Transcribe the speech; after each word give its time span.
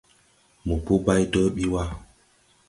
Mopo 0.65 0.93
bay 1.05 1.23
do 1.31 1.41
ɓi 1.55 1.63
wa. 1.73 1.83